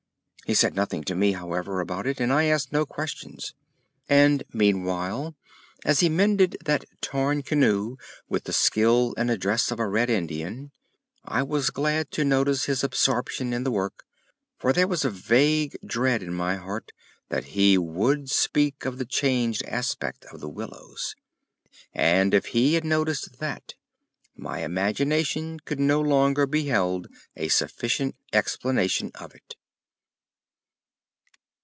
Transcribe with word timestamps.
He 0.47 0.53
said 0.55 0.75
nothing 0.75 1.05
to 1.05 1.15
me, 1.15 1.31
however, 1.31 1.79
about 1.79 2.05
it, 2.05 2.19
and 2.19 2.33
I 2.33 2.43
asked 2.43 2.73
no 2.73 2.85
questions. 2.85 3.53
And 4.09 4.43
meanwhile, 4.51 5.33
as 5.85 6.01
he 6.01 6.09
mended 6.09 6.57
that 6.65 6.83
torn 6.99 7.41
canoe 7.41 7.95
with 8.27 8.43
the 8.43 8.51
skill 8.51 9.13
and 9.15 9.31
address 9.31 9.71
of 9.71 9.79
a 9.79 9.87
red 9.87 10.09
Indian, 10.09 10.71
I 11.23 11.41
was 11.41 11.69
glad 11.69 12.11
to 12.11 12.25
notice 12.25 12.65
his 12.65 12.83
absorption 12.83 13.53
in 13.53 13.63
the 13.63 13.71
work, 13.71 14.03
for 14.57 14.73
there 14.73 14.89
was 14.89 15.05
a 15.05 15.09
vague 15.09 15.77
dread 15.85 16.21
in 16.21 16.33
my 16.33 16.57
heart 16.57 16.91
that 17.29 17.55
he 17.55 17.77
would 17.77 18.29
speak 18.29 18.83
of 18.83 18.97
the 18.97 19.05
changed 19.05 19.63
aspect 19.63 20.25
of 20.33 20.41
the 20.41 20.49
willows. 20.49 21.15
And, 21.93 22.33
if 22.33 22.47
he 22.47 22.73
had 22.73 22.83
noticed 22.83 23.39
that, 23.39 23.75
my 24.35 24.63
imagination 24.65 25.61
could 25.61 25.79
no 25.79 26.01
longer 26.01 26.45
be 26.45 26.65
held 26.65 27.07
a 27.37 27.47
sufficient 27.47 28.15
explanation 28.33 29.11
of 29.15 29.33
it. 29.33 29.55